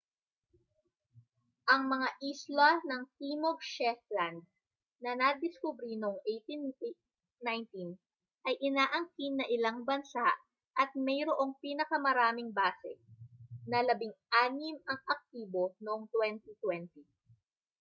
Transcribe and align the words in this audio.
ang 1.73 1.83
mga 1.93 2.09
isla 2.31 2.69
ng 2.89 3.01
timog 3.21 3.59
shetland 3.73 4.39
na 5.03 5.11
nadiskubre 5.21 5.91
noong 5.97 6.17
1819 7.45 8.01
ay 8.49 8.55
inaangkin 8.67 9.33
ng 9.45 9.45
ilang 9.55 9.79
bansa 9.89 10.25
at 10.81 10.89
mayroong 11.05 11.51
pinakamaraming 11.63 12.49
base 12.59 12.93
na 13.71 13.79
labing-anim 13.87 14.77
ang 14.91 14.99
aktibo 15.13 15.63
noong 15.85 16.03
2020 16.09 17.05